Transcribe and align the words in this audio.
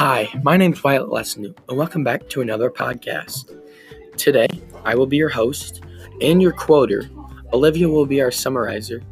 Hi, 0.00 0.30
my 0.42 0.56
name's 0.56 0.82
Wyatt 0.82 1.08
Lesnu, 1.08 1.54
and 1.68 1.76
welcome 1.76 2.02
back 2.02 2.26
to 2.30 2.40
another 2.40 2.70
podcast. 2.70 3.54
Today, 4.16 4.48
I 4.82 4.94
will 4.94 5.04
be 5.04 5.18
your 5.18 5.28
host 5.28 5.82
and 6.22 6.40
your 6.40 6.52
quoter. 6.52 7.10
Olivia 7.52 7.86
will 7.86 8.06
be 8.06 8.22
our 8.22 8.30
summarizer. 8.30 9.02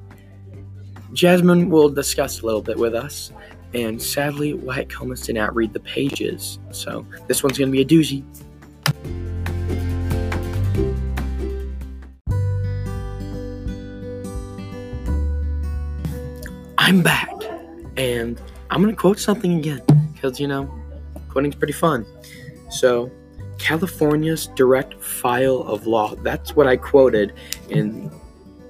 Jasmine 1.12 1.68
will 1.68 1.90
discuss 1.90 2.40
a 2.40 2.46
little 2.46 2.62
bit 2.62 2.78
with 2.78 2.94
us, 2.94 3.32
and 3.74 4.00
sadly, 4.00 4.54
Wyatt 4.54 4.88
Comas 4.88 5.20
did 5.20 5.34
not 5.34 5.54
read 5.54 5.74
the 5.74 5.80
pages, 5.80 6.58
so 6.70 7.04
this 7.26 7.42
one's 7.42 7.58
going 7.58 7.70
to 7.70 7.72
be 7.72 7.82
a 7.82 7.84
doozy. 7.84 8.24
I'm 16.78 17.02
back, 17.02 17.30
and 17.98 18.40
I'm 18.70 18.80
going 18.80 18.94
to 18.94 18.98
quote 18.98 19.18
something 19.18 19.58
again 19.58 19.82
because, 20.14 20.40
you 20.40 20.48
know, 20.48 20.77
quoting's 21.38 21.54
pretty 21.54 21.72
fun. 21.72 22.04
So, 22.68 23.12
California's 23.58 24.48
direct 24.56 25.00
file 25.00 25.62
of 25.62 25.86
law. 25.86 26.16
That's 26.16 26.56
what 26.56 26.66
I 26.66 26.76
quoted 26.76 27.32
in 27.68 28.10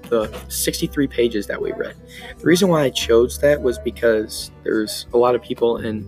the 0.03 0.31
63 0.49 1.07
pages 1.07 1.47
that 1.47 1.61
we 1.61 1.73
read. 1.73 1.97
The 2.39 2.45
reason 2.45 2.69
why 2.69 2.83
I 2.83 2.91
chose 2.91 3.39
that 3.41 3.63
was 3.63 3.79
because 3.79 4.51
there's 4.65 5.07
a 5.15 5.17
lot 5.17 5.35
of 5.35 5.43
people 5.43 5.79
in, 5.79 6.07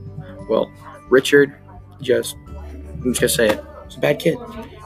well, 0.50 0.70
Richard 1.08 1.56
just, 2.02 2.36
I'm 2.46 3.14
just 3.14 3.20
gonna 3.20 3.28
say 3.30 3.48
it, 3.48 3.64
he's 3.86 3.96
a 3.96 4.00
bad 4.00 4.18
kid. 4.18 4.36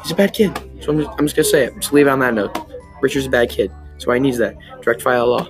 He's 0.02 0.12
a 0.12 0.14
bad 0.14 0.32
kid. 0.32 0.56
So 0.80 0.92
I'm 0.92 0.98
just, 1.00 1.10
I'm 1.18 1.26
just 1.26 1.34
gonna 1.34 1.44
say 1.44 1.64
it. 1.64 1.74
Just 1.80 1.92
leave 1.92 2.06
it 2.06 2.10
on 2.10 2.20
that 2.20 2.34
note. 2.34 2.56
Richard's 3.02 3.26
a 3.26 3.30
bad 3.30 3.50
kid. 3.50 3.72
So 3.98 4.12
I 4.12 4.20
needs 4.20 4.38
that. 4.38 4.56
Direct 4.80 5.02
file 5.02 5.26
law. 5.26 5.48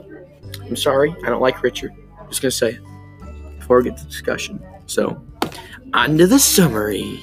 I'm 0.63 0.77
sorry, 0.77 1.15
I 1.25 1.29
don't 1.29 1.43
like 1.43 1.63
Richard. 1.63 1.93
I'm 2.19 2.29
just 2.29 2.41
gonna 2.41 2.51
say 2.51 2.71
it 2.71 3.59
before 3.59 3.79
we 3.79 3.85
get 3.91 3.99
to 3.99 4.07
discussion. 4.07 4.63
So, 4.87 5.23
on 5.95 6.19
to 6.19 6.27
the 6.27 6.41
summary. 6.41 7.21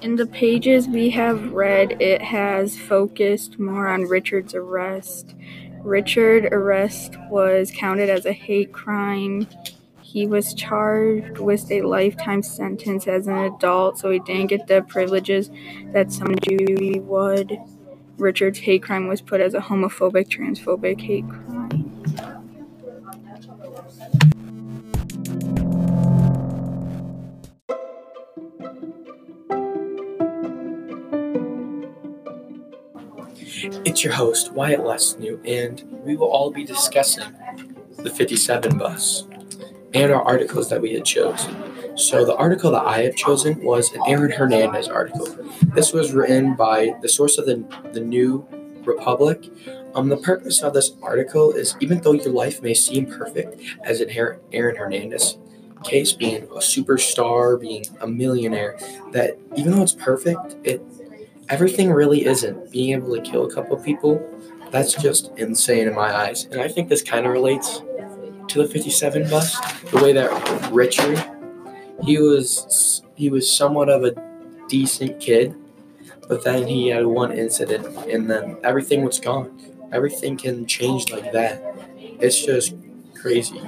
In 0.00 0.16
the 0.16 0.28
pages 0.30 0.86
we 0.86 1.10
have 1.10 1.52
read, 1.52 2.00
it 2.00 2.22
has 2.22 2.78
focused 2.78 3.58
more 3.58 3.88
on 3.88 4.02
Richard's 4.02 4.54
arrest. 4.54 5.34
Richard's 5.80 6.46
arrest 6.52 7.16
was 7.28 7.72
counted 7.74 8.08
as 8.08 8.24
a 8.24 8.32
hate 8.32 8.72
crime. 8.72 9.48
He 10.00 10.28
was 10.28 10.54
charged 10.54 11.38
with 11.38 11.68
a 11.72 11.82
lifetime 11.82 12.44
sentence 12.44 13.08
as 13.08 13.26
an 13.26 13.38
adult, 13.38 13.98
so 13.98 14.10
he 14.10 14.20
didn't 14.20 14.46
get 14.46 14.68
the 14.68 14.82
privileges 14.82 15.50
that 15.92 16.12
some 16.12 16.36
Jew 16.46 17.02
would. 17.04 17.58
Richard's 18.18 18.58
hate 18.58 18.82
crime 18.82 19.08
was 19.08 19.20
put 19.20 19.40
as 19.40 19.54
a 19.54 19.60
homophobic, 19.60 20.28
transphobic 20.28 21.00
hate 21.00 21.28
crime. 21.28 21.88
It's 33.84 34.02
your 34.02 34.12
host, 34.12 34.52
Wyatt 34.52 34.80
Lesnew, 34.80 35.40
and 35.46 35.82
we 36.04 36.16
will 36.16 36.28
all 36.28 36.50
be 36.50 36.64
discussing 36.64 37.32
the 37.98 38.10
57 38.10 38.78
bus 38.78 39.24
and 39.94 40.12
our 40.12 40.22
articles 40.22 40.68
that 40.70 40.80
we 40.80 40.94
had 40.94 41.04
chosen. 41.04 41.71
So, 41.94 42.24
the 42.24 42.34
article 42.36 42.70
that 42.72 42.84
I 42.84 43.02
have 43.02 43.16
chosen 43.16 43.62
was 43.62 43.92
an 43.92 44.00
Aaron 44.06 44.30
Hernandez 44.30 44.88
article. 44.88 45.26
This 45.74 45.92
was 45.92 46.12
written 46.12 46.54
by 46.54 46.94
the 47.02 47.08
source 47.08 47.38
of 47.38 47.46
the, 47.46 47.64
the 47.92 48.00
New 48.00 48.46
Republic. 48.84 49.50
Um, 49.94 50.08
the 50.08 50.16
purpose 50.16 50.62
of 50.62 50.72
this 50.72 50.92
article 51.02 51.52
is 51.52 51.76
even 51.80 52.00
though 52.00 52.12
your 52.12 52.32
life 52.32 52.62
may 52.62 52.74
seem 52.74 53.06
perfect, 53.06 53.60
as 53.84 54.00
in 54.00 54.10
Aaron 54.10 54.76
Hernandez 54.76 55.36
case, 55.82 56.12
being 56.12 56.44
a 56.44 56.60
superstar, 56.60 57.60
being 57.60 57.84
a 58.00 58.06
millionaire, 58.06 58.78
that 59.10 59.36
even 59.56 59.72
though 59.72 59.82
it's 59.82 59.92
perfect, 59.92 60.56
it 60.64 60.82
everything 61.48 61.90
really 61.90 62.24
isn't. 62.24 62.70
Being 62.72 62.94
able 62.94 63.14
to 63.14 63.20
kill 63.20 63.44
a 63.44 63.52
couple 63.52 63.76
people, 63.76 64.22
that's 64.70 64.94
just 64.94 65.30
insane 65.36 65.88
in 65.88 65.94
my 65.94 66.14
eyes. 66.14 66.44
And 66.46 66.60
I 66.60 66.68
think 66.68 66.88
this 66.88 67.02
kind 67.02 67.26
of 67.26 67.32
relates 67.32 67.82
to 68.48 68.62
the 68.62 68.68
57 68.68 69.28
bus, 69.28 69.58
the 69.90 69.98
way 69.98 70.12
that 70.12 70.70
Richard, 70.72 71.22
he 72.02 72.18
was 72.18 73.02
he 73.14 73.30
was 73.30 73.50
somewhat 73.50 73.88
of 73.88 74.04
a 74.04 74.14
decent 74.68 75.20
kid, 75.20 75.54
but 76.28 76.44
then 76.44 76.66
he 76.66 76.88
had 76.88 77.06
one 77.06 77.32
incident 77.32 77.86
and 78.08 78.30
then 78.30 78.56
everything 78.64 79.04
was 79.04 79.20
gone. 79.20 79.58
Everything 79.92 80.36
can 80.36 80.66
change 80.66 81.10
like 81.12 81.32
that. 81.32 81.62
It's 81.98 82.44
just 82.44 82.74
crazy. 83.14 83.60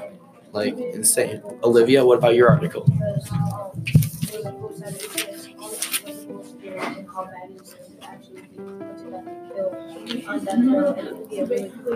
Like 0.53 0.77
insane. 0.78 1.43
Olivia, 1.62 2.05
what 2.05 2.19
about 2.19 2.34
your 2.34 2.49
article? 2.50 2.87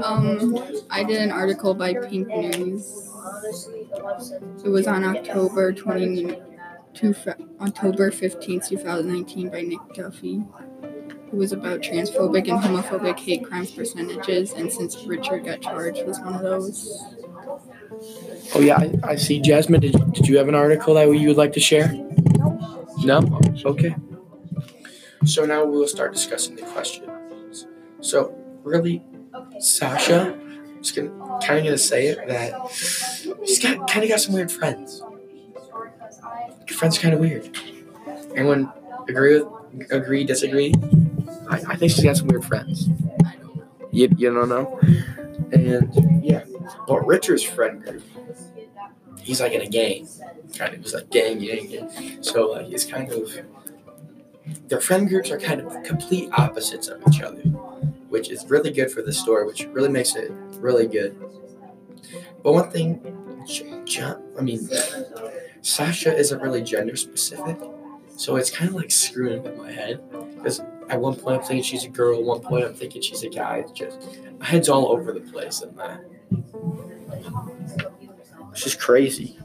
Um, 0.03 0.59
I 0.91 1.05
did 1.05 1.21
an 1.23 1.31
article 1.31 1.75
by 1.75 1.95
Pink 1.95 2.29
News. 2.29 3.09
It 4.65 4.69
was 4.69 4.87
on 4.87 5.05
October 5.05 5.73
20, 5.73 6.33
October 7.61 8.11
15th, 8.11 8.69
2019 8.69 9.49
by 9.49 9.63
Nick 9.63 9.79
Duffy. 9.95 10.45
It 11.29 11.35
was 11.35 11.53
about 11.53 11.81
transphobic 11.81 12.49
and 12.49 12.61
homophobic 12.61 13.19
hate 13.19 13.45
crimes 13.45 13.71
percentages, 13.71 14.53
and 14.53 14.71
since 14.71 15.05
Richard 15.05 15.45
got 15.45 15.63
charged 15.63 16.07
was 16.07 16.19
one 16.21 16.35
of 16.35 16.43
those. 16.43 17.17
Oh 18.55 18.61
yeah, 18.61 18.77
I, 18.77 19.13
I 19.13 19.17
see. 19.17 19.41
Jasmine, 19.41 19.81
did, 19.81 20.13
did 20.13 20.29
you 20.29 20.37
have 20.39 20.49
an 20.49 20.55
article 20.55 20.95
that 20.95 21.07
you 21.07 21.29
would 21.29 21.37
like 21.37 21.53
to 21.55 21.61
share? 21.61 21.93
No? 22.99 23.41
Okay. 23.65 23.95
So 25.25 25.45
now 25.45 25.65
we'll 25.65 25.89
start 25.89 26.13
discussing 26.13 26.57
the 26.57 26.63
questions. 26.63 27.67
So 28.01 28.35
really, 28.63 29.03
Sasha, 29.59 30.35
I'm 30.39 30.83
just 30.83 30.95
gonna 30.95 31.11
kind 31.41 31.59
of 31.59 31.65
gonna 31.65 31.79
say 31.79 32.07
it 32.09 32.27
that 32.29 32.53
she's 33.49 33.59
got 33.59 33.89
kind 33.91 34.05
of 34.05 34.11
got 34.11 34.21
some 34.21 34.35
weird 34.35 34.53
friends. 34.53 35.03
Friends 36.69 36.99
kind 36.99 37.15
of 37.15 37.21
weird. 37.21 37.57
Anyone 38.37 38.71
agree 39.09 39.41
with 39.41 39.91
agree 39.91 40.25
disagree? 40.25 40.75
I, 41.49 41.57
I 41.69 41.77
think 41.77 41.93
she's 41.93 42.05
got 42.05 42.17
some 42.17 42.29
weird 42.29 42.45
friends. 42.45 42.89
You 43.91 44.09
you 44.17 44.33
don't 44.33 44.49
know? 44.49 44.79
And 45.53 46.25
yeah, 46.25 46.45
but 46.87 47.07
Richard's 47.07 47.43
friend 47.43 47.83
group, 47.83 48.03
he's 49.21 49.41
like 49.41 49.53
in 49.53 49.63
a 49.63 49.69
gang, 49.69 50.07
kind 50.57 50.75
of. 50.75 50.83
He's 50.83 50.95
like 50.95 51.11
gang, 51.11 51.39
gang, 51.39 51.69
gang. 51.69 52.23
So 52.23 52.51
like, 52.51 52.71
it's 52.71 52.85
kind 52.85 53.11
of 53.11 53.31
their 54.69 54.81
friend 54.81 55.09
groups 55.09 55.31
are 55.31 55.39
kind 55.39 55.63
of 55.63 55.83
complete 55.85 56.31
opposites 56.33 56.89
of 56.89 57.03
each 57.09 57.23
other, 57.23 57.41
which 58.11 58.29
is 58.31 58.45
really 58.47 58.71
good 58.71 58.91
for 58.91 59.01
the 59.01 59.13
story, 59.13 59.47
which 59.47 59.67
really 59.73 59.89
makes 59.89 60.17
it 60.17 60.31
really 60.59 60.87
good. 60.87 61.17
But 62.43 62.53
one 62.53 62.71
thing, 62.71 63.01
I 64.39 64.43
mean, 64.43 64.69
Sasha 65.63 66.17
isn't 66.17 66.41
really 66.41 66.63
gender 66.63 66.97
specific, 66.97 67.59
so 68.17 68.37
it's 68.37 68.51
kind 68.51 68.69
of 68.69 68.75
like 68.75 68.91
screwing 68.91 69.43
with 69.43 69.57
my 69.57 69.71
head 69.71 70.01
because 70.37 70.61
at 70.89 71.01
one 71.01 71.15
point 71.15 71.41
I'm 71.41 71.47
thinking 71.47 71.63
she's 71.63 71.85
a 71.85 71.89
girl, 71.89 72.19
at 72.19 72.25
one 72.25 72.41
point 72.41 72.65
I'm 72.65 72.75
thinking 72.75 73.03
she's 73.03 73.23
a 73.23 73.29
guy. 73.29 73.59
It's 73.59 73.73
just 73.73 74.01
my 74.39 74.47
head's 74.47 74.69
all 74.69 74.89
over 74.89 75.13
the 75.13 75.21
place 75.21 75.63
in 75.63 75.75
that. 75.77 76.01
It's 78.53 78.63
just 78.65 78.81
crazy. 78.81 79.39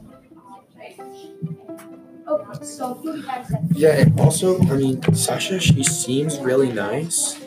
Yeah, 3.72 3.96
and 3.98 4.18
also, 4.18 4.58
I 4.62 4.74
mean, 4.76 5.02
Sasha, 5.14 5.60
she 5.60 5.84
seems 5.84 6.38
really 6.40 6.72
nice, 6.72 7.38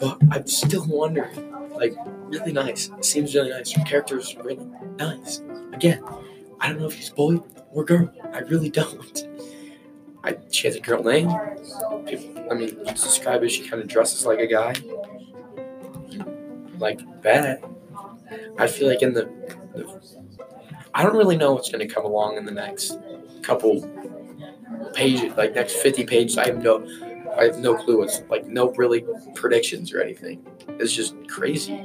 but 0.00 0.18
I'm 0.30 0.46
still 0.46 0.86
wondering, 0.86 1.52
like, 1.70 1.94
really 2.28 2.52
nice. 2.52 2.90
Seems 3.00 3.34
really 3.34 3.50
nice. 3.50 3.72
Her 3.72 3.84
character 3.84 4.18
is 4.18 4.34
really 4.36 4.66
nice. 4.96 5.42
Again, 5.74 6.02
I 6.60 6.68
don't 6.68 6.80
know 6.80 6.86
if 6.86 6.94
she's 6.96 7.10
boy 7.10 7.36
or 7.72 7.84
girl. 7.84 8.10
I 8.32 8.38
really 8.40 8.70
don't. 8.70 9.28
I, 10.22 10.36
she 10.50 10.66
has 10.66 10.76
a 10.76 10.80
girl 10.80 11.02
name. 11.02 11.28
I 11.30 12.54
mean, 12.54 12.76
it's 12.86 13.02
described 13.02 13.44
as 13.44 13.52
she 13.52 13.68
kind 13.68 13.82
of 13.82 13.88
dresses 13.88 14.24
like 14.24 14.38
a 14.38 14.46
guy. 14.46 14.74
Like 16.78 17.00
that. 17.22 17.62
I 18.56 18.66
feel 18.66 18.88
like 18.88 19.02
in 19.02 19.12
the, 19.12 19.24
the 19.74 20.00
I 20.94 21.02
don't 21.02 21.16
really 21.16 21.36
know 21.36 21.52
what's 21.52 21.70
going 21.70 21.86
to 21.86 21.92
come 21.92 22.04
along 22.04 22.36
in 22.36 22.44
the 22.44 22.52
next 22.52 22.98
couple 23.42 23.82
pages, 24.94 25.36
like 25.36 25.54
next 25.54 25.74
50 25.74 26.04
pages. 26.04 26.38
I 26.38 26.46
have 26.46 26.62
no, 26.62 26.86
I 27.36 27.44
have 27.44 27.58
no 27.58 27.74
clue. 27.74 28.02
It's 28.02 28.22
like 28.30 28.46
no 28.46 28.70
really 28.72 29.04
predictions 29.34 29.92
or 29.92 30.00
anything. 30.00 30.46
It's 30.68 30.92
just 30.92 31.14
crazy. 31.28 31.84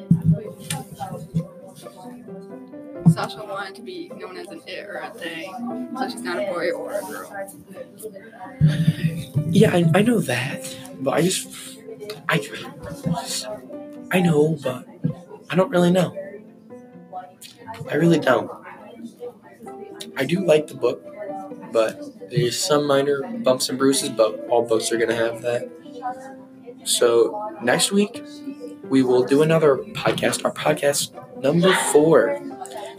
Sasha 3.19 3.43
wanted 3.43 3.75
to 3.75 3.81
be 3.81 4.07
known 4.15 4.37
as 4.37 4.47
an 4.47 4.61
it 4.65 4.87
or 4.87 4.95
a 4.95 5.11
they, 5.19 5.51
so 5.97 6.09
she's 6.09 6.21
not 6.21 6.37
a 6.37 6.45
boy 6.45 6.71
or 6.71 6.93
a 6.93 7.01
girl. 7.01 7.49
Yeah, 9.49 9.75
I, 9.75 9.91
I 9.93 10.01
know 10.03 10.21
that, 10.21 10.77
but 11.01 11.11
I 11.11 11.21
just, 11.21 11.77
I, 12.29 12.41
I 14.09 14.21
know, 14.21 14.57
but 14.63 14.87
I 15.49 15.57
don't 15.57 15.69
really 15.69 15.91
know. 15.91 16.15
I 17.89 17.95
really 17.95 18.19
don't. 18.19 18.49
I 20.15 20.23
do 20.23 20.45
like 20.45 20.67
the 20.67 20.75
book, 20.75 21.05
but 21.73 22.29
there's 22.29 22.57
some 22.57 22.87
minor 22.87 23.21
bumps 23.39 23.67
and 23.67 23.77
bruises, 23.77 24.11
but 24.11 24.47
all 24.47 24.65
books 24.65 24.93
are 24.93 24.97
to 24.97 25.13
have 25.13 25.41
that. 25.41 25.69
So 26.85 27.53
next 27.61 27.91
week, 27.91 28.23
we 28.83 29.03
will 29.03 29.23
do 29.23 29.41
another 29.41 29.75
podcast, 29.75 30.45
our 30.45 30.53
podcast 30.53 31.11
number 31.43 31.73
four. 31.91 32.41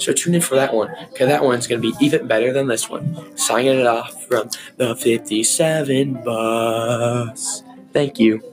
So 0.01 0.13
tune 0.13 0.35
in 0.35 0.41
for 0.41 0.55
that 0.57 0.75
one, 0.75 0.95
because 1.11 1.29
that 1.29 1.45
one's 1.45 1.67
going 1.67 1.83
to 1.83 1.93
be 1.93 2.05
even 2.05 2.27
better 2.27 2.53
than 2.53 2.67
this 2.67 2.89
one. 2.89 3.37
Signing 3.37 3.79
it 3.79 3.87
off 3.87 4.27
from 4.27 4.49
the 4.77 4.97
57 4.97 6.25
bus. 6.25 7.63
Thank 7.93 8.19
you. 8.19 8.50